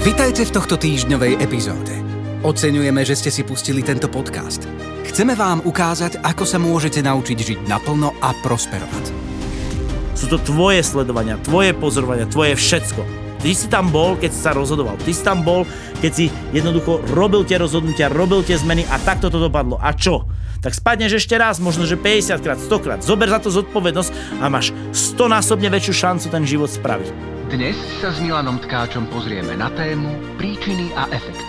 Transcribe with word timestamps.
Vitajte 0.00 0.48
v 0.48 0.54
tohto 0.56 0.80
týždňovej 0.80 1.44
epizóde. 1.44 1.92
Oceňujeme, 2.40 3.04
že 3.04 3.20
ste 3.20 3.28
si 3.28 3.44
pustili 3.44 3.84
tento 3.84 4.08
podcast. 4.08 4.64
Chceme 5.04 5.36
vám 5.36 5.60
ukázať, 5.60 6.24
ako 6.24 6.48
sa 6.48 6.56
môžete 6.56 7.04
naučiť 7.04 7.36
žiť 7.36 7.58
naplno 7.68 8.16
a 8.24 8.32
prosperovať. 8.40 9.12
Sú 10.16 10.32
to 10.32 10.40
tvoje 10.40 10.80
sledovania, 10.80 11.36
tvoje 11.44 11.76
pozorovania, 11.76 12.24
tvoje 12.24 12.56
všetko. 12.56 13.19
Ty 13.40 13.56
si 13.56 13.72
tam 13.72 13.88
bol, 13.88 14.20
keď 14.20 14.30
si 14.36 14.40
sa 14.44 14.52
rozhodoval. 14.52 15.00
Ty 15.00 15.12
si 15.16 15.24
tam 15.24 15.40
bol, 15.40 15.64
keď 16.04 16.12
si 16.12 16.28
jednoducho 16.52 17.00
robil 17.16 17.40
tie 17.48 17.56
rozhodnutia, 17.56 18.12
robil 18.12 18.44
tie 18.44 18.60
zmeny 18.60 18.84
a 18.84 19.00
takto 19.00 19.32
to 19.32 19.40
dopadlo. 19.40 19.80
A 19.80 19.96
čo? 19.96 20.28
Tak 20.60 20.76
spadneš 20.76 21.24
ešte 21.24 21.40
raz, 21.40 21.56
možno 21.56 21.88
že 21.88 21.96
50 21.96 22.36
krát, 22.44 22.60
100 22.60 22.84
krát. 22.84 23.00
Zober 23.00 23.32
za 23.32 23.40
to 23.40 23.48
zodpovednosť 23.48 24.44
a 24.44 24.52
máš 24.52 24.76
100 24.92 25.32
násobne 25.32 25.72
väčšiu 25.72 25.94
šancu 25.96 26.26
ten 26.28 26.44
život 26.44 26.68
spraviť. 26.68 27.08
Dnes 27.48 27.80
sa 28.04 28.12
s 28.12 28.20
Milanom 28.20 28.60
Tkáčom 28.60 29.08
pozrieme 29.08 29.56
na 29.56 29.72
tému 29.72 30.12
príčiny 30.36 30.92
a 30.92 31.08
efekt. 31.08 31.48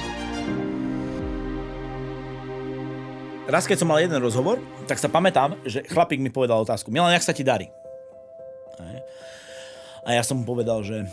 Raz, 3.51 3.67
keď 3.67 3.83
som 3.83 3.91
mal 3.91 3.99
jeden 3.99 4.15
rozhovor, 4.23 4.63
tak 4.87 4.95
sa 4.95 5.11
pamätám, 5.11 5.59
že 5.67 5.83
chlapík 5.83 6.23
mi 6.23 6.31
povedal 6.31 6.63
otázku. 6.63 6.87
Milan, 6.87 7.11
jak 7.11 7.27
sa 7.27 7.35
ti 7.35 7.43
darí? 7.43 7.67
A 10.01 10.17
ja 10.17 10.23
som 10.25 10.41
mu 10.41 10.47
povedal, 10.47 10.81
že 10.81 11.05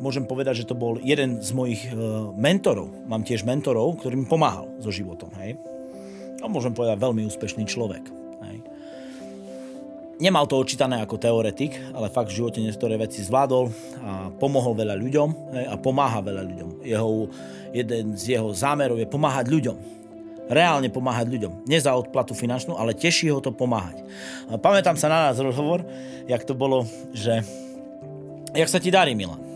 môžem 0.00 0.24
povedať, 0.24 0.64
že 0.64 0.68
to 0.72 0.74
bol 0.74 0.96
jeden 0.98 1.44
z 1.44 1.52
mojich 1.52 1.92
e, 1.92 1.94
mentorov. 2.34 2.88
Mám 3.06 3.22
tiež 3.22 3.44
mentorov, 3.44 4.00
ktorý 4.00 4.24
mi 4.24 4.26
pomáhal 4.26 4.66
so 4.80 4.88
životom. 4.88 5.28
Hej? 5.36 5.60
A 6.40 6.48
môžem 6.48 6.72
povedať, 6.72 6.96
veľmi 6.96 7.28
úspešný 7.28 7.68
človek. 7.68 8.08
Hej? 8.48 8.56
Nemal 10.20 10.48
to 10.48 10.56
očítané 10.56 11.04
ako 11.04 11.20
teoretik, 11.20 11.76
ale 11.92 12.12
fakt 12.12 12.32
v 12.32 12.40
živote 12.40 12.64
niektoré 12.64 12.96
veci 12.96 13.20
zvládol 13.20 13.64
a 14.00 14.32
pomohol 14.40 14.72
veľa 14.72 14.96
ľuďom 14.96 15.28
hej? 15.60 15.64
a 15.68 15.74
pomáha 15.76 16.24
veľa 16.24 16.42
ľuďom. 16.48 16.68
Jeho, 16.80 17.28
jeden 17.76 18.16
z 18.16 18.40
jeho 18.40 18.50
zámerov 18.56 18.96
je 18.96 19.06
pomáhať 19.06 19.46
ľuďom 19.52 20.00
reálne 20.50 20.90
pomáhať 20.90 21.30
ľuďom. 21.30 21.62
Nie 21.70 21.78
za 21.78 21.94
odplatu 21.94 22.34
finančnú, 22.34 22.74
ale 22.74 22.98
teší 22.98 23.30
ho 23.30 23.38
to 23.38 23.54
pomáhať. 23.54 24.02
A 24.50 24.58
pamätám 24.58 24.98
sa 24.98 25.06
na 25.06 25.30
nás 25.30 25.38
rozhovor, 25.38 25.86
jak 26.26 26.42
to 26.42 26.58
bolo, 26.58 26.82
že 27.14 27.46
jak 28.50 28.66
sa 28.66 28.82
ti 28.82 28.90
darí, 28.90 29.14
Milan? 29.14 29.49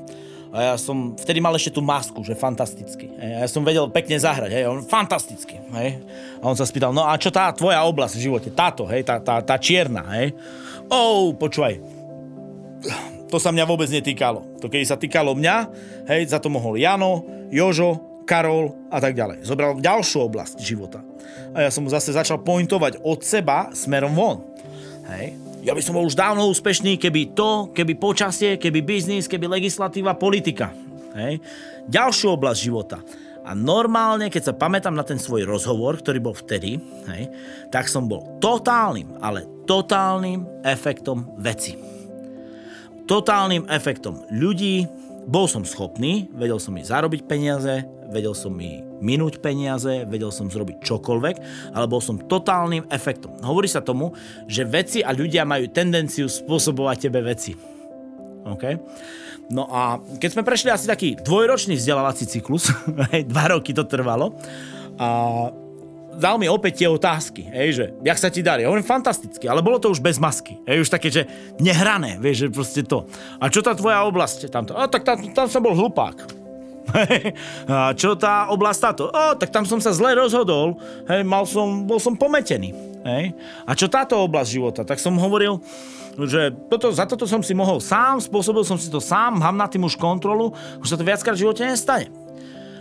A 0.54 0.70
ja 0.70 0.74
som 0.78 1.18
vtedy 1.18 1.42
mal 1.42 1.50
ešte 1.58 1.74
tú 1.74 1.82
masku, 1.82 2.22
že 2.22 2.38
fantasticky. 2.38 3.10
A 3.18 3.42
ja 3.42 3.48
som 3.50 3.66
vedel 3.66 3.90
pekne 3.90 4.14
zahrať, 4.14 4.54
hej, 4.54 4.70
on 4.70 4.86
fantasticky, 4.86 5.58
hej. 5.58 5.98
A 6.38 6.46
on 6.46 6.54
sa 6.54 6.62
spýtal, 6.62 6.94
no 6.94 7.02
a 7.02 7.18
čo 7.18 7.34
tá 7.34 7.50
tvoja 7.50 7.82
oblasť 7.82 8.14
v 8.14 8.24
živote, 8.30 8.48
táto, 8.54 8.86
hej, 8.86 9.02
tá, 9.02 9.18
tá, 9.18 9.42
tá 9.42 9.58
čierna, 9.58 10.06
hej. 10.14 10.30
Oh, 10.86 11.34
počúvaj, 11.34 11.82
to 13.26 13.42
sa 13.42 13.50
mňa 13.50 13.66
vôbec 13.66 13.90
netýkalo. 13.90 14.62
To 14.62 14.70
keď 14.70 14.94
sa 14.94 14.94
týkalo 14.94 15.34
mňa, 15.34 15.56
hej, 16.06 16.30
za 16.30 16.38
to 16.38 16.46
mohol 16.46 16.78
Jano, 16.78 17.26
Jožo, 17.50 18.22
Karol 18.22 18.70
a 18.94 19.02
tak 19.02 19.18
ďalej. 19.18 19.42
Zobral 19.42 19.74
ďalšiu 19.82 20.30
oblasť 20.30 20.62
života. 20.62 21.02
A 21.50 21.66
ja 21.66 21.70
som 21.74 21.82
mu 21.82 21.90
zase 21.90 22.14
začal 22.14 22.38
pointovať 22.40 23.02
od 23.02 23.20
seba 23.26 23.74
smerom 23.74 24.14
von. 24.14 24.38
Hej 25.10 25.43
ja 25.64 25.72
by 25.72 25.80
som 25.80 25.96
bol 25.96 26.04
už 26.04 26.12
dávno 26.12 26.44
úspešný, 26.52 27.00
keby 27.00 27.32
to, 27.32 27.72
keby 27.72 27.96
počasie, 27.96 28.60
keby 28.60 28.84
biznis, 28.84 29.24
keby 29.24 29.48
legislatíva, 29.48 30.12
politika. 30.12 30.76
Hej. 31.16 31.40
Ďalšiu 31.88 32.36
oblasť 32.36 32.60
života. 32.60 33.00
A 33.44 33.56
normálne, 33.56 34.28
keď 34.28 34.52
sa 34.52 34.54
pamätám 34.56 34.92
na 34.92 35.04
ten 35.04 35.16
svoj 35.20 35.48
rozhovor, 35.48 36.00
ktorý 36.00 36.20
bol 36.20 36.32
vtedy, 36.32 36.80
hej, 37.12 37.28
tak 37.68 37.92
som 37.92 38.08
bol 38.08 38.40
totálnym, 38.40 39.20
ale 39.20 39.44
totálnym 39.68 40.64
efektom 40.64 41.28
veci. 41.36 41.76
Totálnym 43.04 43.68
efektom 43.68 44.24
ľudí, 44.32 44.88
bol 45.28 45.44
som 45.48 45.64
schopný, 45.64 46.28
vedel 46.36 46.56
som 46.60 46.72
mi 46.72 46.84
zarobiť 46.84 47.24
peniaze, 47.24 47.84
vedel 48.10 48.32
som 48.36 48.52
mi 48.52 48.82
minúť 49.04 49.40
peniaze, 49.44 50.08
vedel 50.08 50.32
som 50.32 50.48
zrobiť 50.48 50.80
čokoľvek, 50.80 51.36
ale 51.76 51.86
bol 51.86 52.00
som 52.00 52.16
totálnym 52.16 52.88
efektom. 52.88 53.36
Hovorí 53.44 53.68
sa 53.68 53.84
tomu, 53.84 54.16
že 54.48 54.64
veci 54.64 55.04
a 55.04 55.12
ľudia 55.12 55.44
majú 55.44 55.68
tendenciu 55.68 56.28
spôsobovať 56.28 56.96
tebe 57.08 57.20
veci. 57.20 57.52
OK? 58.44 58.64
No 59.52 59.68
a 59.68 60.00
keď 60.16 60.30
sme 60.32 60.46
prešli 60.46 60.72
asi 60.72 60.88
taký 60.88 61.20
dvojročný 61.20 61.76
vzdelávací 61.76 62.24
cyklus, 62.24 62.72
dva 63.32 63.44
roky 63.52 63.76
to 63.76 63.84
trvalo, 63.84 64.32
a 64.94 65.50
dal 66.16 66.38
mi 66.38 66.46
opäť 66.46 66.84
tie 66.84 66.88
otázky, 66.88 67.42
hej, 67.50 67.68
že 67.74 67.84
jak 68.06 68.18
sa 68.18 68.30
ti 68.30 68.40
darí? 68.40 68.62
Ja 68.62 68.70
hovorím 68.70 68.86
fantasticky, 68.86 69.50
ale 69.50 69.60
bolo 69.60 69.82
to 69.82 69.90
už 69.90 70.00
bez 70.00 70.22
masky, 70.22 70.56
hej, 70.64 70.86
už 70.86 70.88
také, 70.88 71.10
že 71.10 71.26
nehrané, 71.58 72.16
vieš, 72.22 72.46
že 72.46 72.54
proste 72.54 72.82
to. 72.86 73.04
A 73.42 73.50
čo 73.50 73.60
tá 73.60 73.74
tvoja 73.74 74.06
oblasť 74.06 74.48
tamto? 74.48 74.72
A 74.78 74.86
tak 74.86 75.02
tam, 75.02 75.18
tam 75.34 75.46
som 75.50 75.60
bol 75.60 75.74
hlupák. 75.74 76.43
A 77.66 77.90
čo 77.98 78.14
tá 78.14 78.48
oblasť 78.54 78.80
táto? 78.80 79.10
O, 79.10 79.26
tak 79.34 79.50
tam 79.50 79.66
som 79.66 79.82
sa 79.82 79.90
zle 79.90 80.14
rozhodol, 80.14 80.78
hej, 81.10 81.26
mal 81.26 81.42
som, 81.42 81.82
bol 81.84 81.98
som 81.98 82.14
pometený. 82.14 82.70
Hej. 83.04 83.36
A 83.68 83.76
čo 83.76 83.90
táto 83.90 84.16
oblasť 84.22 84.48
života? 84.48 84.80
Tak 84.86 85.02
som 85.02 85.18
hovoril, 85.18 85.60
že 86.22 86.54
toto, 86.70 86.94
za 86.94 87.04
toto 87.04 87.26
som 87.26 87.42
si 87.42 87.52
mohol 87.52 87.82
sám, 87.82 88.22
spôsobil 88.22 88.62
som 88.62 88.78
si 88.78 88.88
to 88.88 89.02
sám, 89.02 89.42
mám 89.42 89.58
na 89.58 89.66
tým 89.66 89.84
už 89.84 89.98
kontrolu, 89.98 90.54
už 90.78 90.88
sa 90.88 90.96
to 90.96 91.04
viackrát 91.04 91.34
v 91.34 91.44
živote 91.44 91.66
nestane. 91.66 92.08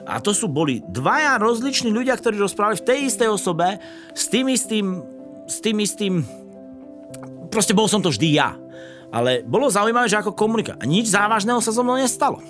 A 0.03 0.19
to 0.19 0.35
sú 0.35 0.51
boli 0.51 0.83
dvaja 0.83 1.39
rozliční 1.39 1.89
ľudia, 1.89 2.13
ktorí 2.19 2.35
rozprávali 2.35 2.79
v 2.79 2.87
tej 2.87 2.99
istej 3.07 3.29
osobe 3.31 3.79
s 4.11 4.27
tým 4.27 4.51
istým, 4.51 4.99
s 5.47 5.57
tým 5.63 5.77
istým, 5.79 6.13
proste 7.47 7.71
bol 7.71 7.87
som 7.87 8.03
to 8.03 8.11
vždy 8.11 8.35
ja. 8.35 8.55
Ale 9.13 9.45
bolo 9.45 9.69
zaujímavé, 9.69 10.09
že 10.09 10.17
ako 10.17 10.33
komunika. 10.33 10.73
A 10.81 10.89
nič 10.89 11.13
závažného 11.13 11.61
sa 11.61 11.69
so 11.69 11.85
mnou 11.85 12.01
nestalo. 12.01 12.41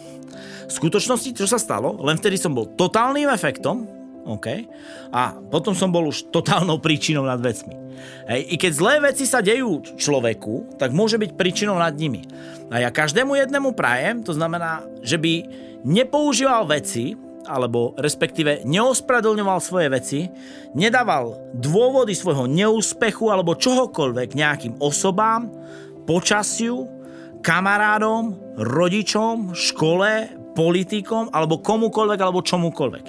V 0.67 0.71
skutočnosti, 0.71 1.35
čo 1.35 1.45
sa 1.49 1.59
stalo, 1.59 1.99
len 2.03 2.15
vtedy 2.17 2.39
som 2.39 2.55
bol 2.55 2.71
totálnym 2.73 3.27
efektom, 3.31 3.85
OK? 4.23 4.47
A 5.11 5.35
potom 5.51 5.75
som 5.75 5.91
bol 5.91 6.07
už 6.07 6.31
totálnou 6.31 6.79
príčinou 6.79 7.27
nad 7.27 7.43
vecmi. 7.43 7.75
Hej, 8.27 8.41
I 8.51 8.55
keď 8.55 8.71
zlé 8.71 8.93
veci 9.03 9.27
sa 9.27 9.43
dejú 9.43 9.83
človeku, 9.99 10.79
tak 10.79 10.95
môže 10.95 11.19
byť 11.19 11.35
príčinou 11.35 11.75
nad 11.75 11.93
nimi. 11.93 12.23
A 12.71 12.79
ja 12.81 12.89
každému 12.89 13.35
jednému 13.35 13.75
prajem, 13.75 14.23
to 14.23 14.31
znamená, 14.31 14.87
že 15.03 15.19
by 15.19 15.43
nepoužíval 15.83 16.65
veci, 16.65 17.13
alebo 17.43 17.91
respektíve 17.99 18.63
neospravedlňoval 18.63 19.59
svoje 19.59 19.87
veci, 19.91 20.19
nedával 20.71 21.51
dôvody 21.51 22.15
svojho 22.15 22.47
neúspechu 22.47 23.27
alebo 23.27 23.59
čohokoľvek 23.59 24.29
nejakým 24.31 24.73
osobám, 24.79 25.51
počasiu, 26.07 26.87
kamarádom, 27.43 28.55
rodičom, 28.55 29.51
škole, 29.51 30.31
politikom 30.53 31.33
alebo 31.33 31.59
komukoľvek 31.59 32.19
alebo 32.21 32.45
čomukoľvek. 32.45 33.05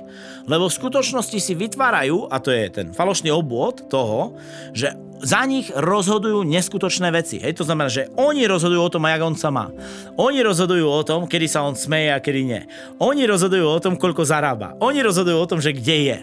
Lebo 0.49 0.69
v 0.69 0.77
skutočnosti 0.77 1.39
si 1.41 1.53
vytvárajú, 1.57 2.29
a 2.29 2.37
to 2.41 2.53
je 2.53 2.69
ten 2.69 2.87
falošný 2.93 3.33
obvod 3.33 3.89
toho, 3.89 4.37
že 4.73 4.93
za 5.25 5.41
nich 5.49 5.73
rozhodujú 5.73 6.45
neskutočné 6.45 7.09
veci. 7.09 7.41
Hej, 7.41 7.57
to 7.61 7.65
znamená, 7.65 7.89
že 7.89 8.13
oni 8.21 8.45
rozhodujú 8.45 8.83
o 8.85 8.93
tom, 8.93 9.09
jak 9.09 9.25
on 9.25 9.37
sa 9.39 9.49
má. 9.49 9.73
Oni 10.21 10.45
rozhodujú 10.45 10.85
o 10.85 11.01
tom, 11.01 11.25
kedy 11.25 11.47
sa 11.49 11.65
on 11.65 11.73
smeje 11.73 12.13
a 12.13 12.21
kedy 12.21 12.41
nie. 12.45 12.61
Oni 13.01 13.25
rozhodujú 13.25 13.65
o 13.65 13.81
tom, 13.81 13.97
koľko 13.97 14.29
zarába. 14.29 14.77
Oni 14.85 15.01
rozhodujú 15.01 15.39
o 15.41 15.49
tom, 15.49 15.65
že 15.65 15.73
kde 15.73 15.97
je. 16.13 16.19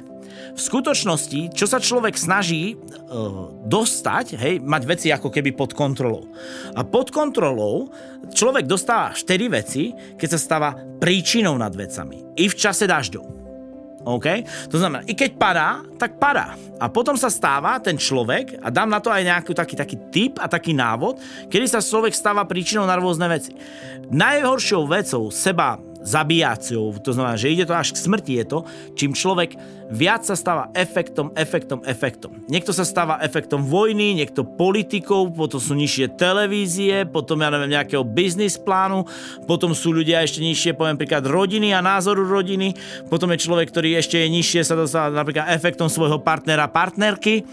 V 0.51 0.61
skutočnosti, 0.61 1.55
čo 1.55 1.65
sa 1.65 1.79
človek 1.79 2.15
snaží 2.15 2.75
uh, 2.75 3.51
dostať, 3.65 4.35
hej, 4.35 4.55
mať 4.59 4.81
veci 4.83 5.07
ako 5.09 5.31
keby 5.31 5.55
pod 5.55 5.71
kontrolou. 5.75 6.27
A 6.75 6.83
pod 6.83 7.09
kontrolou 7.09 7.89
človek 8.31 8.67
dostáva 8.67 9.15
4 9.15 9.27
veci, 9.51 9.91
keď 10.19 10.29
sa 10.35 10.39
stáva 10.39 10.69
príčinou 10.99 11.55
nad 11.55 11.71
vecami. 11.71 12.35
I 12.39 12.51
v 12.51 12.55
čase 12.55 12.87
dažďov. 12.87 13.41
OK? 14.05 14.27
To 14.73 14.77
znamená, 14.81 15.05
i 15.05 15.13
keď 15.13 15.37
padá, 15.37 15.69
tak 15.97 16.17
padá. 16.17 16.57
A 16.81 16.89
potom 16.89 17.13
sa 17.13 17.29
stáva 17.29 17.77
ten 17.77 17.97
človek, 17.97 18.57
a 18.57 18.73
dám 18.73 18.89
na 18.89 18.97
to 18.97 19.13
aj 19.13 19.21
nejaký 19.21 19.53
taký, 19.53 19.75
taký 19.77 19.97
tip 20.09 20.33
a 20.41 20.49
taký 20.49 20.73
návod, 20.73 21.21
kedy 21.49 21.65
sa 21.69 21.83
človek 21.83 22.13
stáva 22.13 22.45
príčinou 22.49 22.89
na 22.89 22.97
rôzne 22.97 23.29
veci. 23.29 23.53
Najhoršou 24.09 24.89
vecou 24.89 25.29
seba 25.29 25.77
zabíjacou, 26.01 26.97
to 26.97 27.14
znamená, 27.14 27.37
že 27.37 27.53
ide 27.53 27.66
to 27.70 27.78
až 27.78 27.93
k 27.93 28.02
smrti, 28.02 28.34
je 28.41 28.46
to, 28.46 28.59
čím 28.97 29.14
človek 29.14 29.53
viac 29.91 30.23
sa 30.23 30.40
stáva 30.40 30.72
efektom, 30.72 31.35
efektom, 31.35 31.84
efektom. 31.84 32.31
Niekto 32.47 32.72
sa 32.72 32.87
stáva 32.87 33.20
efektom 33.20 33.67
vojny, 33.67 34.16
niekto 34.16 34.47
politikou, 34.47 35.28
potom 35.29 35.59
sú 35.59 35.75
nižšie 35.75 36.16
televízie, 36.16 37.03
potom 37.03 37.43
ja 37.43 37.52
neviem, 37.52 37.75
nejakého 37.75 38.08
biznis 38.08 38.55
plánu, 38.55 39.03
potom 39.46 39.75
sú 39.75 39.91
ľudia 39.91 40.23
ešte 40.23 40.40
nižšie, 40.40 40.79
poviem 40.79 40.96
príklad 40.96 41.28
rodiny 41.28 41.75
a 41.75 41.84
názoru 41.84 42.23
rodiny, 42.23 42.72
potom 43.11 43.35
je 43.35 43.43
človek, 43.43 43.67
ktorý 43.67 43.99
ešte 43.99 44.16
je 44.16 44.31
nižšie, 44.31 44.64
sa 44.64 44.79
dostáva 44.79 45.11
napríklad 45.11 45.52
efektom 45.52 45.91
svojho 45.91 46.23
partnera, 46.23 46.72
partnerky, 46.72 47.43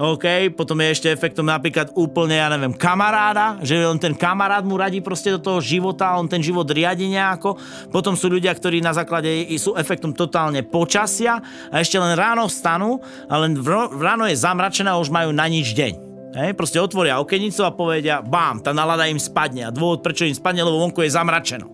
OK, 0.00 0.56
potom 0.56 0.80
je 0.80 0.96
ešte 0.96 1.08
efektom 1.12 1.44
napríklad 1.44 1.92
úplne, 1.92 2.40
ja 2.40 2.48
neviem, 2.48 2.72
kamaráda, 2.72 3.60
že 3.60 3.76
on 3.84 4.00
ten 4.00 4.16
kamarát 4.16 4.64
mu 4.64 4.80
radí 4.80 5.04
proste 5.04 5.28
do 5.28 5.36
toho 5.36 5.60
života, 5.60 6.16
on 6.16 6.24
ten 6.24 6.40
život 6.40 6.64
riadi 6.72 7.04
nejako, 7.04 7.60
potom 7.90 8.14
sú 8.14 8.30
ľudia, 8.30 8.54
ktorí 8.54 8.78
na 8.78 8.94
základe 8.94 9.46
sú 9.58 9.74
efektom 9.74 10.14
totálne 10.14 10.62
počasia 10.62 11.42
a 11.68 11.82
ešte 11.82 11.98
len 11.98 12.14
ráno 12.14 12.46
vstanú 12.46 13.02
a 13.26 13.34
len 13.42 13.58
ráno 13.98 14.24
je 14.30 14.38
zamračené 14.38 14.90
a 14.90 14.98
už 15.02 15.10
majú 15.10 15.34
na 15.34 15.50
nič 15.50 15.74
deň. 15.74 15.92
Hej, 16.30 16.54
proste 16.54 16.78
otvoria 16.78 17.18
okenicu 17.18 17.66
a 17.66 17.74
povedia, 17.74 18.22
bám, 18.22 18.62
tá 18.62 18.70
nalada 18.70 19.10
im 19.10 19.18
spadne. 19.18 19.66
A 19.66 19.74
dôvod, 19.74 19.98
prečo 19.98 20.22
im 20.22 20.34
spadne, 20.34 20.62
lebo 20.62 20.78
vonku 20.78 21.02
je 21.02 21.10
zamračeno. 21.10 21.66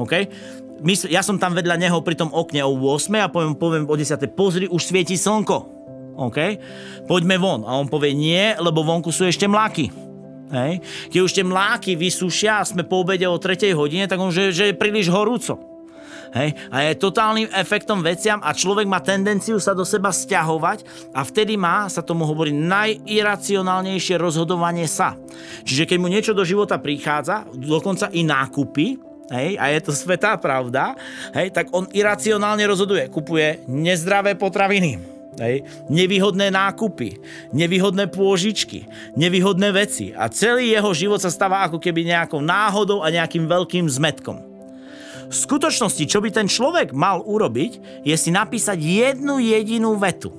OK? 0.00 0.12
my, 0.80 0.94
ja 1.12 1.20
som 1.20 1.36
tam 1.36 1.52
vedľa 1.52 1.76
neho 1.76 2.00
pri 2.00 2.16
tom 2.16 2.32
okne 2.32 2.64
o 2.64 2.72
8 2.72 3.12
a 3.20 3.28
poviem, 3.28 3.54
poviem 3.54 3.84
o 3.84 3.94
10. 3.94 4.16
Pozri, 4.32 4.64
už 4.66 4.80
svieti 4.80 5.14
slnko. 5.20 5.56
OK? 6.16 6.38
Poďme 7.04 7.36
von. 7.36 7.64
A 7.68 7.76
on 7.76 7.88
povie 7.88 8.16
nie, 8.16 8.56
lebo 8.56 8.84
vonku 8.84 9.12
sú 9.12 9.28
ešte 9.28 9.44
mláky. 9.44 10.09
Hej. 10.50 10.82
Keď 11.14 11.20
už 11.22 11.32
tie 11.32 11.46
mláky 11.46 11.94
vysúšia 11.94 12.58
a 12.58 12.66
sme 12.66 12.82
po 12.82 13.06
obede 13.06 13.26
o 13.26 13.38
3 13.38 13.70
hodine, 13.74 14.10
tak 14.10 14.18
on, 14.18 14.34
že, 14.34 14.50
že 14.50 14.70
je 14.70 14.74
príliš 14.74 15.06
horúco. 15.06 15.70
Hej? 16.34 16.54
A 16.70 16.86
je 16.86 16.98
totálnym 16.98 17.50
efektom 17.54 18.02
veciam 18.02 18.38
a 18.42 18.54
človek 18.54 18.86
má 18.86 19.02
tendenciu 19.02 19.58
sa 19.58 19.74
do 19.74 19.82
seba 19.82 20.14
stiahovať 20.14 21.10
a 21.14 21.26
vtedy 21.26 21.58
má, 21.58 21.90
sa 21.90 22.02
tomu 22.02 22.26
hovorí, 22.26 22.54
najiracionálnejšie 22.54 24.14
rozhodovanie 24.18 24.86
sa. 24.86 25.18
Čiže 25.66 25.86
keď 25.86 25.98
mu 25.98 26.06
niečo 26.10 26.32
do 26.34 26.46
života 26.46 26.78
prichádza, 26.78 27.46
dokonca 27.50 28.10
i 28.14 28.22
nákupy, 28.26 29.10
Hej, 29.30 29.62
a 29.62 29.70
je 29.70 29.78
to 29.86 29.94
svetá 29.94 30.34
pravda, 30.42 30.98
hej, 31.38 31.54
tak 31.54 31.70
on 31.70 31.86
iracionálne 31.94 32.66
rozhoduje. 32.66 33.06
Kupuje 33.14 33.62
nezdravé 33.70 34.34
potraviny, 34.34 35.19
hej, 35.38 35.62
nevýhodné 35.86 36.50
nákupy, 36.50 37.22
nevýhodné 37.54 38.10
pôžičky, 38.10 38.90
nevýhodné 39.14 39.70
veci 39.70 40.10
a 40.10 40.26
celý 40.26 40.74
jeho 40.74 40.90
život 40.90 41.22
sa 41.22 41.30
stáva 41.30 41.62
ako 41.68 41.78
keby 41.78 42.08
nejakou 42.08 42.42
náhodou 42.42 43.04
a 43.04 43.12
nejakým 43.12 43.46
veľkým 43.46 43.86
zmetkom. 43.86 44.42
V 45.30 45.34
skutočnosti, 45.34 46.10
čo 46.10 46.18
by 46.18 46.34
ten 46.34 46.50
človek 46.50 46.90
mal 46.90 47.22
urobiť, 47.22 48.02
je 48.02 48.16
si 48.18 48.34
napísať 48.34 48.82
jednu 48.82 49.38
jedinú 49.38 49.94
vetu 49.94 50.34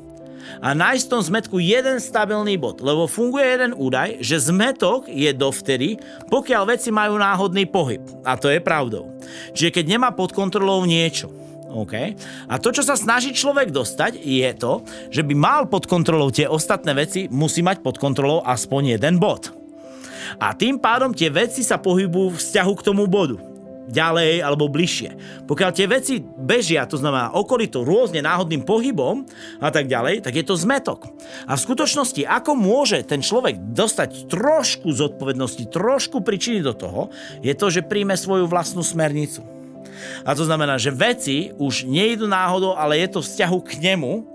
a 0.60 0.76
nájsť 0.76 1.04
v 1.08 1.12
tom 1.12 1.22
zmetku 1.24 1.58
jeden 1.58 1.98
stabilný 1.98 2.60
bod, 2.60 2.84
lebo 2.84 3.10
funguje 3.10 3.46
jeden 3.46 3.72
údaj, 3.72 4.20
že 4.20 4.52
zmetok 4.52 5.08
je 5.08 5.32
dovtedy, 5.32 5.98
pokiaľ 6.28 6.76
veci 6.76 6.94
majú 6.94 7.16
náhodný 7.16 7.66
pohyb. 7.70 8.04
A 8.28 8.36
to 8.36 8.52
je 8.52 8.60
pravdou. 8.60 9.16
Čiže 9.56 9.72
keď 9.72 9.86
nemá 9.98 10.10
pod 10.12 10.36
kontrolou 10.36 10.84
niečo, 10.84 11.32
Okay. 11.72 12.20
A 12.52 12.60
to, 12.60 12.76
čo 12.76 12.84
sa 12.84 13.00
snaží 13.00 13.32
človek 13.32 13.72
dostať, 13.72 14.20
je 14.20 14.52
to, 14.60 14.84
že 15.08 15.24
by 15.24 15.32
mal 15.32 15.62
pod 15.72 15.88
kontrolou 15.88 16.28
tie 16.28 16.44
ostatné 16.46 16.92
veci, 16.92 17.32
musí 17.32 17.64
mať 17.64 17.80
pod 17.80 17.96
kontrolou 17.96 18.44
aspoň 18.44 19.00
jeden 19.00 19.16
bod. 19.18 19.56
A 20.36 20.52
tým 20.52 20.78
pádom 20.78 21.16
tie 21.16 21.32
veci 21.32 21.64
sa 21.64 21.80
pohybujú 21.80 22.36
vzťahu 22.38 22.74
k 22.76 22.86
tomu 22.86 23.08
bodu 23.08 23.40
ďalej 23.92 24.40
alebo 24.40 24.72
bližšie. 24.72 25.44
Pokiaľ 25.46 25.72
tie 25.76 25.88
veci 25.90 26.24
bežia, 26.24 26.88
to 26.88 26.96
znamená 26.96 27.36
okolito 27.36 27.84
rôzne 27.84 28.24
náhodným 28.24 28.64
pohybom 28.64 29.28
a 29.60 29.70
tak 29.70 29.92
ďalej, 29.92 30.24
tak 30.24 30.40
je 30.40 30.46
to 30.48 30.56
zmetok. 30.56 31.12
A 31.46 31.60
v 31.60 31.64
skutočnosti, 31.68 32.24
ako 32.24 32.56
môže 32.56 33.04
ten 33.04 33.20
človek 33.20 33.60
dostať 33.76 34.32
trošku 34.32 34.96
zodpovednosti, 34.96 35.68
trošku 35.68 36.24
príčiny 36.24 36.64
do 36.64 36.72
toho, 36.72 37.12
je 37.44 37.52
to, 37.52 37.68
že 37.68 37.86
príjme 37.86 38.16
svoju 38.16 38.48
vlastnú 38.48 38.82
smernicu. 38.82 39.61
A 40.26 40.32
to 40.36 40.46
znamená, 40.46 40.78
že 40.78 40.94
veci 40.94 41.52
už 41.58 41.86
nejdu 41.86 42.28
náhodou, 42.28 42.78
ale 42.78 43.02
je 43.02 43.08
to 43.18 43.20
vzťahu 43.22 43.58
k 43.62 43.72
nemu, 43.82 44.32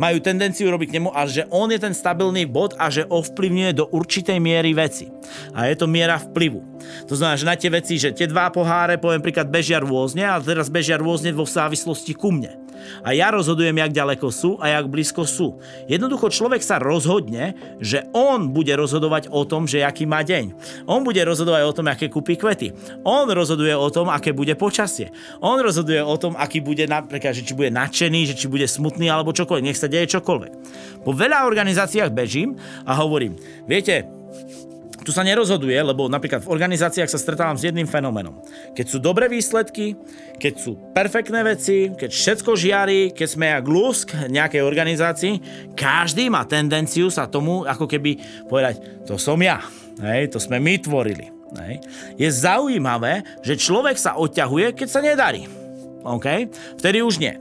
majú 0.00 0.16
tendenciu 0.24 0.72
robiť 0.72 0.88
k 0.88 0.96
nemu 0.96 1.12
a 1.12 1.28
že 1.28 1.44
on 1.52 1.68
je 1.68 1.76
ten 1.76 1.92
stabilný 1.92 2.48
bod 2.48 2.72
a 2.80 2.88
že 2.88 3.04
ovplyvňuje 3.04 3.72
do 3.76 3.84
určitej 3.92 4.40
miery 4.40 4.72
veci. 4.72 5.12
A 5.52 5.68
je 5.68 5.76
to 5.76 5.84
miera 5.84 6.16
vplyvu. 6.16 6.64
To 7.04 7.14
znamená, 7.16 7.36
že 7.36 7.44
na 7.48 7.56
tie 7.56 7.68
veci, 7.68 8.00
že 8.00 8.16
tie 8.16 8.24
dva 8.24 8.48
poháre, 8.48 8.96
poviem 8.96 9.20
príklad, 9.20 9.52
bežia 9.52 9.76
rôzne 9.76 10.24
a 10.24 10.40
teraz 10.40 10.72
bežia 10.72 10.96
rôzne 10.96 11.36
vo 11.36 11.44
závislosti 11.44 12.16
ku 12.16 12.32
mne. 12.32 12.56
A 13.02 13.16
ja 13.16 13.32
rozhodujem, 13.32 13.76
jak 13.76 13.92
ďaleko 13.92 14.28
sú 14.28 14.56
a 14.60 14.76
jak 14.76 14.86
blízko 14.86 15.24
sú. 15.24 15.58
Jednoducho 15.90 16.30
človek 16.30 16.62
sa 16.62 16.78
rozhodne, 16.78 17.56
že 17.82 18.06
on 18.12 18.52
bude 18.52 18.72
rozhodovať 18.76 19.32
o 19.32 19.42
tom, 19.48 19.64
že 19.64 19.82
aký 19.82 20.04
má 20.04 20.22
deň. 20.22 20.52
On 20.86 21.02
bude 21.02 21.20
rozhodovať 21.24 21.62
o 21.66 21.76
tom, 21.76 21.86
aké 21.88 22.06
kúpi 22.12 22.36
kvety. 22.36 22.72
On 23.02 23.26
rozhoduje 23.26 23.72
o 23.74 23.88
tom, 23.88 24.12
aké 24.12 24.30
bude 24.36 24.54
počasie. 24.54 25.10
On 25.40 25.56
rozhoduje 25.58 26.00
o 26.04 26.16
tom, 26.20 26.36
aký 26.36 26.60
bude 26.60 26.84
napríklad, 26.84 27.32
že 27.32 27.46
či 27.46 27.56
bude 27.56 27.72
nadšený, 27.72 28.30
že 28.30 28.38
či 28.38 28.46
bude 28.46 28.68
smutný 28.68 29.08
alebo 29.08 29.34
čokoľvek. 29.34 29.66
Nech 29.66 29.80
sa 29.80 29.88
deje 29.90 30.18
čokoľvek. 30.18 30.52
Po 31.02 31.10
veľa 31.16 31.48
organizáciách 31.48 32.12
bežím 32.12 32.60
a 32.84 32.92
hovorím, 33.00 33.40
viete, 33.64 34.19
tu 35.00 35.10
sa 35.16 35.24
nerozhoduje, 35.24 35.76
lebo 35.80 36.06
napríklad 36.12 36.44
v 36.44 36.52
organizáciách 36.52 37.08
sa 37.08 37.20
stretávam 37.20 37.56
s 37.56 37.64
jedným 37.64 37.88
fenoménom. 37.88 38.36
Keď 38.76 38.86
sú 38.86 38.98
dobré 39.00 39.32
výsledky, 39.32 39.96
keď 40.36 40.54
sú 40.60 40.76
perfektné 40.92 41.40
veci, 41.40 41.88
keď 41.92 42.10
všetko 42.12 42.50
žiari, 42.56 43.00
keď 43.16 43.28
sme 43.28 43.46
jak 43.48 43.64
lúsk 43.64 44.12
nejakej 44.28 44.62
organizácii, 44.64 45.34
každý 45.72 46.28
má 46.28 46.44
tendenciu 46.44 47.08
sa 47.08 47.28
tomu 47.28 47.64
ako 47.64 47.88
keby 47.88 48.20
povedať, 48.48 49.06
to 49.08 49.16
som 49.16 49.40
ja, 49.40 49.64
hej, 50.04 50.28
to 50.28 50.36
sme 50.36 50.60
my 50.60 50.76
tvorili. 50.80 51.32
Hej. 51.50 51.82
Je 52.14 52.28
zaujímavé, 52.30 53.26
že 53.42 53.58
človek 53.58 53.98
sa 53.98 54.14
odťahuje, 54.14 54.70
keď 54.78 54.88
sa 54.88 55.02
nedarí. 55.02 55.50
OK? 56.04 56.48
Vtedy 56.80 57.04
už 57.04 57.20
nie. 57.20 57.36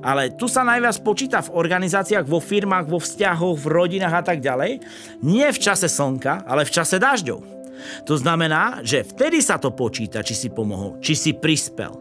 Ale 0.00 0.32
tu 0.32 0.46
sa 0.46 0.62
najviac 0.62 1.00
počíta 1.00 1.40
v 1.42 1.54
organizáciách, 1.54 2.28
vo 2.28 2.38
firmách, 2.38 2.86
vo 2.88 3.00
vzťahoch, 3.00 3.56
v 3.58 3.66
rodinách 3.66 4.14
a 4.14 4.22
tak 4.22 4.38
ďalej. 4.40 4.80
Nie 5.24 5.50
v 5.50 5.58
čase 5.58 5.88
slnka, 5.90 6.46
ale 6.46 6.64
v 6.64 6.74
čase 6.74 6.96
dažďov. 7.00 7.40
To 8.08 8.14
znamená, 8.16 8.80
že 8.80 9.04
vtedy 9.04 9.44
sa 9.44 9.60
to 9.60 9.74
počíta, 9.74 10.24
či 10.24 10.32
si 10.32 10.48
pomohol, 10.48 10.96
či 11.04 11.12
si 11.18 11.30
prispel. 11.36 11.92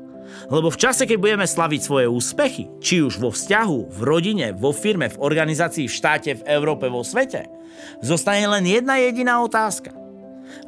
Lebo 0.49 0.71
v 0.73 0.79
čase, 0.79 1.05
keď 1.05 1.17
budeme 1.19 1.47
slaviť 1.47 1.81
svoje 1.81 2.07
úspechy, 2.09 2.69
či 2.81 3.03
už 3.03 3.21
vo 3.21 3.29
vzťahu, 3.29 3.77
v 3.91 3.99
rodine, 4.01 4.47
vo 4.55 4.73
firme, 4.73 5.07
v 5.11 5.21
organizácii, 5.21 5.85
v 5.85 5.93
štáte, 5.93 6.31
v 6.41 6.45
Európe, 6.49 6.89
vo 6.89 7.05
svete, 7.05 7.45
zostane 8.01 8.47
len 8.47 8.65
jedna 8.65 8.97
jediná 8.99 9.43
otázka. 9.43 9.93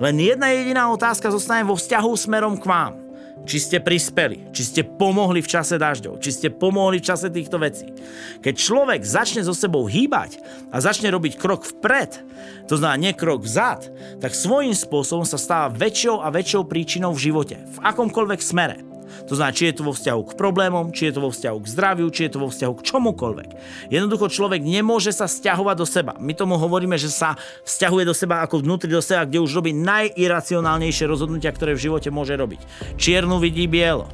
Len 0.02 0.16
jedna 0.18 0.52
jediná 0.52 0.90
otázka 0.92 1.30
zostane 1.30 1.64
vo 1.64 1.78
vzťahu 1.78 2.12
smerom 2.18 2.58
k 2.58 2.66
vám 2.66 3.05
či 3.44 3.60
ste 3.60 3.78
prispeli, 3.84 4.50
či 4.56 4.64
ste 4.64 4.82
pomohli 4.88 5.44
v 5.44 5.52
čase 5.52 5.76
dažďov, 5.76 6.24
či 6.24 6.32
ste 6.32 6.48
pomohli 6.48 7.04
v 7.04 7.08
čase 7.12 7.28
týchto 7.28 7.60
vecí. 7.60 7.92
Keď 8.40 8.54
človek 8.56 9.02
začne 9.04 9.44
so 9.44 9.52
sebou 9.52 9.86
hýbať 9.86 10.40
a 10.72 10.80
začne 10.80 11.12
robiť 11.12 11.36
krok 11.36 11.68
vpred, 11.68 12.24
to 12.72 12.80
znamená 12.80 12.98
nie 12.98 13.14
krok 13.14 13.46
vzad, 13.46 13.92
tak 14.24 14.34
svojím 14.34 14.74
spôsobom 14.74 15.28
sa 15.28 15.38
stáva 15.38 15.70
väčšou 15.70 16.24
a 16.24 16.32
väčšou 16.32 16.66
príčinou 16.66 17.14
v 17.14 17.30
živote, 17.30 17.60
v 17.60 17.78
akomkoľvek 17.84 18.42
smere. 18.42 18.95
To 19.26 19.34
znamená, 19.34 19.56
či 19.56 19.72
je 19.72 19.76
to 19.80 19.84
vo 19.88 19.94
vzťahu 19.96 20.22
k 20.28 20.34
problémom, 20.38 20.92
či 20.92 21.10
je 21.10 21.14
to 21.16 21.22
vo 21.24 21.32
vzťahu 21.32 21.58
k 21.64 21.68
zdraviu, 21.72 22.08
či 22.12 22.28
je 22.28 22.32
to 22.36 22.40
vo 22.44 22.50
vzťahu 22.52 22.74
k 22.76 22.86
čomukoľvek. 22.86 23.50
Jednoducho 23.90 24.28
človek 24.30 24.62
nemôže 24.62 25.16
sa 25.16 25.26
stiahovať 25.26 25.76
do 25.80 25.88
seba. 25.88 26.14
My 26.20 26.36
tomu 26.36 26.60
hovoríme, 26.60 27.00
že 27.00 27.10
sa 27.10 27.40
vzťahuje 27.66 28.04
do 28.06 28.16
seba 28.16 28.44
ako 28.44 28.62
vnútri 28.62 28.92
do 28.92 29.02
seba, 29.02 29.26
kde 29.26 29.42
už 29.42 29.56
robí 29.56 29.72
najiracionálnejšie 29.72 31.10
rozhodnutia, 31.10 31.56
ktoré 31.56 31.74
v 31.74 31.90
živote 31.90 32.12
môže 32.14 32.36
robiť. 32.36 32.62
Čiernu 33.00 33.40
vidí 33.42 33.66
bielo. 33.66 34.12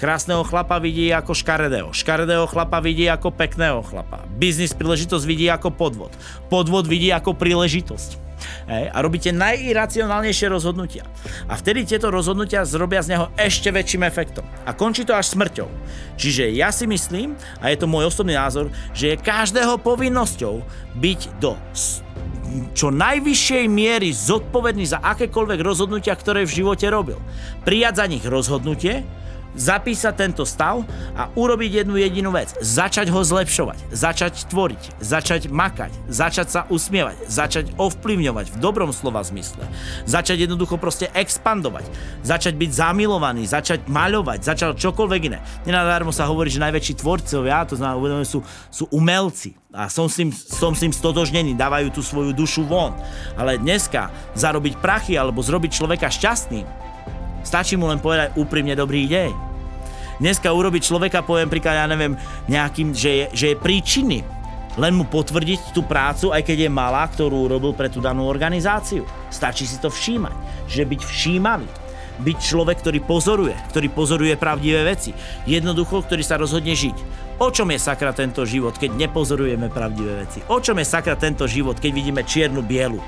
Krásneho 0.00 0.40
chlapa 0.48 0.80
vidí 0.80 1.12
ako 1.12 1.36
škaredého. 1.36 1.92
Škaredého 1.92 2.48
chlapa 2.48 2.80
vidí 2.80 3.04
ako 3.04 3.36
pekného 3.36 3.84
chlapa. 3.84 4.24
Biznis 4.32 4.72
príležitosť 4.72 5.24
vidí 5.28 5.44
ako 5.52 5.76
podvod. 5.76 6.16
Podvod 6.48 6.88
vidí 6.88 7.12
ako 7.12 7.36
príležitosť. 7.36 8.29
Hej, 8.68 8.90
a 8.92 8.98
robíte 9.00 9.30
najiracionálnejšie 9.34 10.46
rozhodnutia. 10.50 11.04
A 11.46 11.56
vtedy 11.56 11.84
tieto 11.84 12.08
rozhodnutia 12.08 12.64
zrobia 12.64 13.04
z 13.04 13.16
neho 13.16 13.26
ešte 13.36 13.68
väčším 13.72 14.06
efektom. 14.06 14.44
A 14.64 14.72
končí 14.72 15.04
to 15.04 15.16
až 15.16 15.32
smrťou. 15.34 15.68
Čiže 16.16 16.52
ja 16.52 16.68
si 16.72 16.84
myslím, 16.84 17.36
a 17.60 17.72
je 17.72 17.80
to 17.80 17.90
môj 17.90 18.08
osobný 18.12 18.36
názor, 18.36 18.68
že 18.92 19.14
je 19.14 19.22
každého 19.22 19.80
povinnosťou 19.80 20.64
byť 20.98 21.20
do 21.40 21.56
čo 22.74 22.90
najvyššej 22.90 23.64
miery 23.70 24.10
zodpovedný 24.10 24.82
za 24.82 24.98
akékoľvek 24.98 25.60
rozhodnutia, 25.62 26.18
ktoré 26.18 26.42
v 26.42 26.62
živote 26.62 26.86
robil. 26.90 27.18
Prijať 27.62 28.02
za 28.02 28.06
nich 28.10 28.24
rozhodnutie, 28.26 29.06
zapísať 29.54 30.14
tento 30.14 30.42
stav 30.46 30.82
a 31.14 31.28
urobiť 31.34 31.82
jednu 31.82 31.98
jedinú 31.98 32.30
vec. 32.30 32.54
Začať 32.58 33.10
ho 33.10 33.20
zlepšovať, 33.22 33.78
začať 33.90 34.46
tvoriť, 34.50 34.82
začať 35.02 35.50
makať, 35.50 35.92
začať 36.06 36.46
sa 36.50 36.60
usmievať, 36.70 37.26
začať 37.26 37.64
ovplyvňovať 37.76 38.46
v 38.54 38.56
dobrom 38.58 38.90
slova 38.94 39.22
zmysle. 39.26 39.62
Začať 40.06 40.46
jednoducho 40.46 40.78
proste 40.78 41.10
expandovať, 41.14 41.86
začať 42.22 42.54
byť 42.54 42.70
zamilovaný, 42.70 43.46
začať 43.46 43.86
maľovať, 43.90 44.46
začať 44.46 44.78
čokoľvek 44.78 45.20
iné. 45.32 45.38
Nenadarmo 45.66 46.14
sa 46.14 46.28
hovorí, 46.30 46.50
že 46.50 46.62
najväčší 46.62 47.00
tvorcovia, 47.02 47.66
to 47.66 47.74
znamená, 47.78 48.22
sú, 48.26 48.42
sú 48.70 48.86
umelci, 48.90 49.58
a 49.70 49.86
som 49.86 50.10
s, 50.10 50.18
tým, 50.18 50.34
som 50.34 50.74
s 50.74 50.82
tým 50.82 50.90
stotožnený, 50.90 51.54
dávajú 51.54 51.94
tú 51.94 52.02
svoju 52.02 52.34
dušu 52.34 52.66
von. 52.66 52.90
Ale 53.38 53.54
dneska 53.54 54.10
zarobiť 54.34 54.82
prachy 54.82 55.14
alebo 55.14 55.46
zrobiť 55.46 55.78
človeka 55.78 56.10
šťastným, 56.10 56.89
Stačí 57.40 57.74
mu 57.74 57.88
len 57.88 57.98
povedať 57.98 58.36
úprimne 58.36 58.76
dobrý 58.76 59.08
deň. 59.08 59.32
Dneska 60.20 60.52
urobiť 60.52 60.84
človeka, 60.84 61.24
poviem 61.24 61.48
príklad, 61.48 61.80
ja 61.80 61.86
neviem, 61.88 62.12
nejakým, 62.44 62.92
že 62.92 63.10
je, 63.10 63.24
že 63.32 63.46
je 63.52 63.56
príčinný. 63.56 64.20
Len 64.78 64.92
mu 64.94 65.08
potvrdiť 65.08 65.74
tú 65.74 65.82
prácu, 65.82 66.30
aj 66.30 66.46
keď 66.46 66.68
je 66.68 66.70
malá, 66.70 67.08
ktorú 67.08 67.48
urobil 67.48 67.72
pre 67.72 67.88
tú 67.90 67.98
danú 67.98 68.28
organizáciu. 68.28 69.02
Stačí 69.32 69.66
si 69.66 69.80
to 69.80 69.90
všímať. 69.90 70.36
Že 70.70 70.82
byť 70.94 71.00
všímavý. 71.02 71.68
Byť 72.20 72.36
človek, 72.36 72.84
ktorý 72.84 73.00
pozoruje, 73.00 73.56
ktorý 73.72 73.88
pozoruje 73.90 74.36
pravdivé 74.36 74.84
veci. 74.84 75.16
Jednoducho, 75.48 76.04
ktorý 76.04 76.20
sa 76.20 76.36
rozhodne 76.36 76.76
žiť. 76.76 76.96
O 77.40 77.48
čom 77.48 77.72
je 77.72 77.80
sakra 77.80 78.12
tento 78.12 78.44
život, 78.44 78.76
keď 78.76 78.92
nepozorujeme 78.94 79.72
pravdivé 79.72 80.28
veci? 80.28 80.44
O 80.52 80.60
čom 80.60 80.76
je 80.76 80.84
sakra 80.84 81.16
tento 81.16 81.48
život, 81.48 81.80
keď 81.80 81.90
vidíme 81.96 82.20
čiernu 82.20 82.60
bielu? 82.60 83.00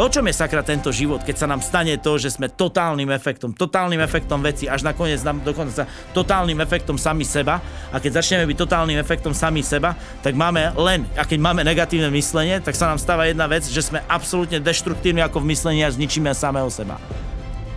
O 0.00 0.08
čom 0.08 0.24
je 0.24 0.32
sakra 0.32 0.64
tento 0.64 0.88
život, 0.88 1.20
keď 1.20 1.36
sa 1.36 1.44
nám 1.44 1.60
stane 1.60 1.92
to, 2.00 2.16
že 2.16 2.32
sme 2.32 2.48
totálnym 2.48 3.12
efektom, 3.12 3.52
totálnym 3.52 4.00
efektom 4.00 4.40
veci, 4.40 4.64
až 4.64 4.80
nakoniec 4.80 5.20
nám 5.20 5.44
dokonca 5.44 5.84
totálnym 6.16 6.56
efektom 6.56 6.96
sami 6.96 7.20
seba 7.20 7.60
a 7.92 8.00
keď 8.00 8.24
začneme 8.24 8.48
byť 8.48 8.56
totálnym 8.64 8.96
efektom 8.96 9.36
sami 9.36 9.60
seba, 9.60 9.92
tak 10.24 10.32
máme 10.32 10.72
len, 10.80 11.04
a 11.20 11.28
keď 11.28 11.44
máme 11.44 11.60
negatívne 11.68 12.08
myslenie, 12.16 12.64
tak 12.64 12.80
sa 12.80 12.88
nám 12.88 12.96
stáva 12.96 13.28
jedna 13.28 13.44
vec, 13.44 13.68
že 13.68 13.84
sme 13.84 14.00
absolútne 14.08 14.56
deštruktívni 14.56 15.20
ako 15.20 15.44
v 15.44 15.52
myslení 15.52 15.84
a 15.84 15.92
zničíme 15.92 16.32
samého 16.32 16.72
seba. 16.72 16.96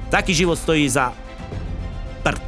Taký 0.08 0.32
život 0.32 0.56
stojí 0.56 0.88
za 0.88 1.12
prd. 2.24 2.48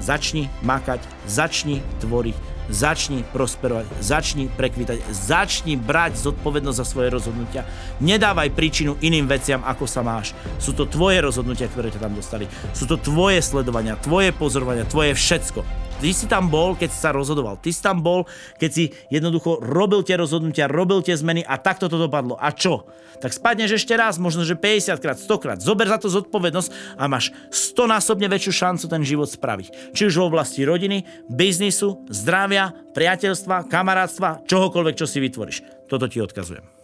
Začni 0.00 0.48
makať, 0.64 1.04
začni 1.28 1.84
tvoriť, 2.00 2.57
začni 2.68 3.24
prosperovať, 3.32 3.88
začni 4.00 4.48
prekvítať, 4.52 5.00
začni 5.12 5.74
brať 5.76 6.20
zodpovednosť 6.20 6.78
za 6.78 6.86
svoje 6.86 7.08
rozhodnutia. 7.12 7.64
Nedávaj 7.98 8.52
príčinu 8.52 9.00
iným 9.00 9.28
veciam, 9.28 9.64
ako 9.64 9.88
sa 9.88 10.04
máš. 10.04 10.36
Sú 10.60 10.76
to 10.76 10.84
tvoje 10.84 11.24
rozhodnutia, 11.24 11.68
ktoré 11.68 11.88
ťa 11.88 12.04
tam 12.04 12.14
dostali. 12.16 12.48
Sú 12.76 12.84
to 12.84 13.00
tvoje 13.00 13.40
sledovania, 13.40 13.96
tvoje 14.00 14.30
pozorovania, 14.32 14.88
tvoje 14.88 15.16
všetko. 15.16 15.77
Ty 15.98 16.14
si 16.14 16.30
tam 16.30 16.46
bol, 16.46 16.78
keď 16.78 16.94
si 16.94 16.98
sa 17.02 17.10
rozhodoval. 17.10 17.58
Ty 17.58 17.74
si 17.74 17.82
tam 17.82 17.98
bol, 17.98 18.22
keď 18.54 18.70
si 18.70 18.94
jednoducho 19.10 19.58
robil 19.58 20.06
tie 20.06 20.14
rozhodnutia, 20.14 20.70
robil 20.70 21.02
tie 21.02 21.18
zmeny 21.18 21.42
a 21.42 21.58
takto 21.58 21.90
to 21.90 21.98
dopadlo. 21.98 22.38
A 22.38 22.54
čo? 22.54 22.86
Tak 23.18 23.34
spadneš 23.34 23.82
ešte 23.82 23.98
raz, 23.98 24.14
možno 24.14 24.46
že 24.46 24.54
50 24.54 24.94
krát, 25.02 25.18
100 25.18 25.42
krát. 25.42 25.58
Zober 25.58 25.90
za 25.90 25.98
to 25.98 26.06
zodpovednosť 26.06 26.70
a 26.94 27.10
máš 27.10 27.34
100 27.50 27.90
násobne 27.90 28.30
väčšiu 28.30 28.52
šancu 28.54 28.86
ten 28.86 29.02
život 29.02 29.26
spraviť. 29.26 29.90
Či 29.90 30.06
už 30.06 30.22
v 30.22 30.26
oblasti 30.30 30.62
rodiny, 30.62 31.02
biznisu, 31.26 32.06
zdravia, 32.14 32.70
priateľstva, 32.94 33.66
kamarátstva, 33.66 34.46
čohokoľvek, 34.46 34.94
čo 34.94 35.10
si 35.10 35.18
vytvoríš. 35.18 35.90
Toto 35.90 36.06
ti 36.06 36.22
odkazujem. 36.22 36.77